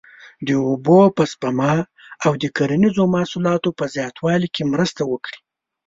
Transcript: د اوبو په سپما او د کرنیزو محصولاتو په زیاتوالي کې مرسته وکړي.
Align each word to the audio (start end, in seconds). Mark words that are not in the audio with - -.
د 0.47 0.49
اوبو 0.67 0.99
په 1.15 1.23
سپما 1.31 1.73
او 2.25 2.31
د 2.41 2.43
کرنیزو 2.57 3.03
محصولاتو 3.15 3.69
په 3.79 3.85
زیاتوالي 3.95 4.49
کې 4.55 4.63
مرسته 4.73 5.01
وکړي. 5.11 5.39